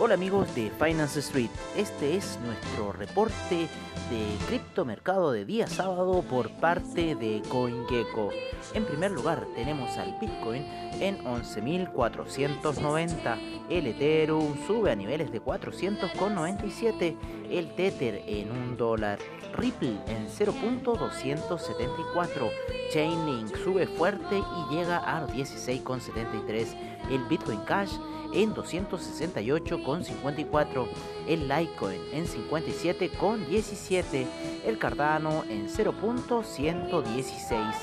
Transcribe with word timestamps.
Hola 0.00 0.14
amigos 0.14 0.54
de 0.54 0.70
Finance 0.78 1.18
Street, 1.18 1.50
este 1.76 2.16
es 2.16 2.38
nuestro 2.44 2.92
reporte 2.92 3.66
de 4.08 4.36
criptomercado 4.46 5.32
de 5.32 5.44
día 5.44 5.66
sábado 5.66 6.22
por 6.22 6.52
parte 6.60 7.16
de 7.16 7.42
CoinGecko. 7.48 8.30
En 8.74 8.84
primer 8.84 9.10
lugar 9.10 9.44
tenemos 9.56 9.98
al 9.98 10.16
Bitcoin 10.20 10.62
en 11.00 11.18
11.490, 11.24 13.57
el 13.70 13.86
Ethereum 13.86 14.54
sube 14.66 14.90
a 14.90 14.96
niveles 14.96 15.32
de 15.32 15.42
400,97, 15.42 17.16
el 17.50 17.74
Tether 17.74 18.22
en 18.26 18.50
1 18.50 18.76
dólar, 18.76 19.18
Ripple 19.56 19.96
en 20.06 20.28
0.274, 20.28 22.50
Chainlink 22.92 23.56
sube 23.56 23.86
fuerte 23.86 24.38
y 24.38 24.66
llega 24.74 24.98
a 24.98 25.26
16,73, 25.26 26.66
el 27.10 27.24
Bitcoin 27.24 27.60
Cash 27.60 27.92
en 28.32 28.54
268,54, 28.54 30.86
el 31.26 31.48
Litecoin 31.48 32.00
en 32.12 32.26
57,17, 32.26 34.26
el 34.66 34.78
Cardano 34.78 35.44
en 35.48 35.68
0.116, 35.68 37.74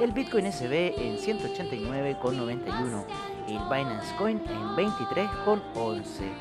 el 0.00 0.12
Bitcoin 0.12 0.50
SB 0.50 0.94
en 0.96 1.18
189,91, 1.18 3.04
el 3.56 3.64
Binance 3.64 4.14
Coin 4.16 4.40
en 4.48 4.76
23,11, 4.76 6.32